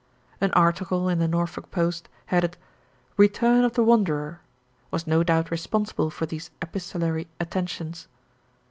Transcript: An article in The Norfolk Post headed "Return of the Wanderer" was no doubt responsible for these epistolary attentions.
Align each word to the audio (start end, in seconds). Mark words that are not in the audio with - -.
An 0.41 0.49
article 0.53 1.07
in 1.09 1.19
The 1.19 1.27
Norfolk 1.27 1.69
Post 1.69 2.09
headed 2.25 2.57
"Return 3.17 3.63
of 3.63 3.73
the 3.73 3.83
Wanderer" 3.83 4.41
was 4.89 5.05
no 5.05 5.21
doubt 5.21 5.51
responsible 5.51 6.09
for 6.09 6.25
these 6.25 6.49
epistolary 6.59 7.27
attentions. 7.39 8.07